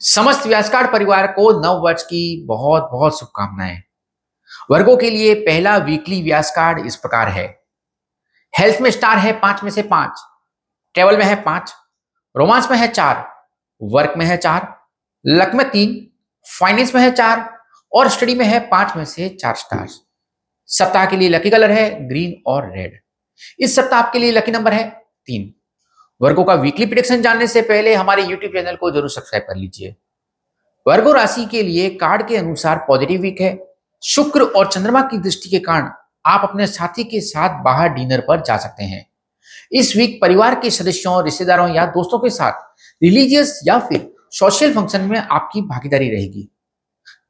[0.00, 3.82] समस्त व्यासकार परिवार को नव वर्ष की बहुत बहुत शुभकामनाएँ।
[4.70, 7.46] वर्गों के लिए पहला वीकली व्यास कार्ड इस प्रकार है।
[8.58, 10.20] हेल्थ में स्टार है पाँच में से पाँच।
[10.94, 11.74] ट्रेवल में है पाँच।
[12.36, 13.24] रोमांस में है चार।
[13.82, 14.76] वर्क में है चार।
[15.26, 15.96] लक में तीन।
[16.46, 17.58] फाइनेंस में है चार।
[17.92, 20.00] और स्टडी में है पाँच में से चार स्टार्स
[20.68, 23.00] सप्ताह के लिए लकी कलर है ग्रीन और रेड
[23.58, 24.88] इस सप्ताह आपके लिए लकी नंबर है
[25.26, 25.54] तीन।
[26.20, 29.94] वर्गो का वीकली प्रिडिक्शन जानने से पहले हमारे यूट्यूब चैनल को ज़रूर सब्सक्राइब कर लीजिए।
[30.86, 33.58] वर्गो राशि के लिए कार्ड के अनुसार पॉजिटिव वीक है।
[34.02, 35.90] शुक्र और चंद्रमा की दृष्टि के कारण
[36.24, 39.06] आप अपने साथी के साथ बाहर डिनर पर जा सकते हैं।
[39.72, 42.62] इस वीक परिवार के सदस्यों, रिश्तेदारों या दोस्तों के साथ
[43.02, 46.48] रिलीजियस या फिर सोशल फ़ंक्शन में आपकी भागीदारी रहेगी।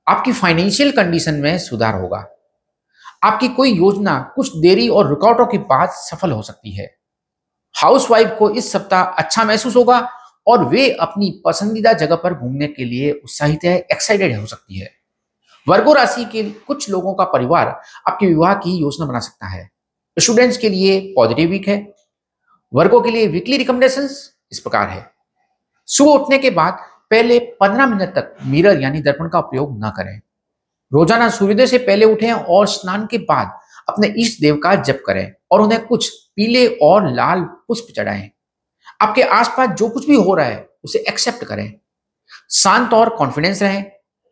[0.09, 2.24] आपकी फाइनेंशियल कंडीशन में सुधार होगा।
[3.23, 6.87] आपकी कोई योजना कुछ देरी और रुकावटों के बाद सफल हो सकती है।
[7.74, 9.98] हाउसवाइफ को इस सप्ताह अच्छा महसूस होगा
[10.46, 14.91] और वे अपनी पसंदीदा जगह पर घूमने के लिए उत्साहित है एक्साइटेड हो सकती है।
[15.66, 17.68] वर्गो राशि के कुछ लोगों का परिवार
[18.09, 19.68] आपके विवाह की योजना बना सकता है।
[20.16, 21.76] स्टूडेंट्स के लिए पॉजिटिव वीक है।
[22.73, 24.09] वर्गो के लिए वीकली रिकमेंडेशन
[24.52, 25.07] इस प्रकार है।
[25.88, 26.79] सुबह उठने के बाद
[27.10, 30.20] पहले पंद्रह मिनट तक मिरर यानी दर्पण का उपयोग न करें।
[30.93, 33.52] रोज़ाना सूर्योदय से पहले उठें और स्नान के बाद
[33.88, 38.30] अपने इष्ट देव का जप करें और उन्हें कुछ पीले और लाल पुष्प चढ़ाएँ।
[39.01, 41.74] आपके आसपास जो कुछ भी हो रहा है, उसे एक्सेप्ट करें।
[42.52, 43.85] शांत और कॉन्फिडेंस रहें।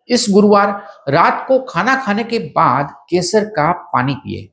[0.09, 4.53] इस गुरुवार रात को खाना खाने के बाद केसर का पानी पिए।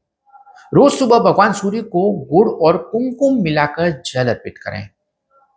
[0.73, 4.89] रोज सुबह भगवान सूर्य को गुड़ और कुमकुम मिलाकर जल अर्पित करें।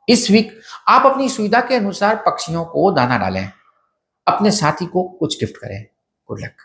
[0.09, 3.51] इस वीक आप अपनी सुविधा के अनुसार पक्षियों को दाना डालें।
[4.27, 5.87] अपने साथी को कुछ गिफ्ट करें।
[6.29, 6.57] Good luck